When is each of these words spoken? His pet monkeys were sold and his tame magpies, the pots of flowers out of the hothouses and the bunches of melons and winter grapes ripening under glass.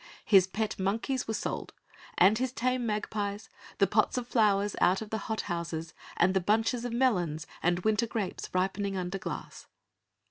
His 0.25 0.47
pet 0.47 0.79
monkeys 0.79 1.27
were 1.27 1.35
sold 1.35 1.73
and 2.17 2.35
his 2.39 2.51
tame 2.51 2.87
magpies, 2.87 3.49
the 3.77 3.85
pots 3.85 4.17
of 4.17 4.27
flowers 4.27 4.75
out 4.81 4.99
of 5.03 5.11
the 5.11 5.19
hothouses 5.29 5.93
and 6.17 6.33
the 6.33 6.39
bunches 6.39 6.83
of 6.85 6.91
melons 6.91 7.45
and 7.61 7.81
winter 7.81 8.07
grapes 8.07 8.49
ripening 8.51 8.97
under 8.97 9.19
glass. 9.19 9.67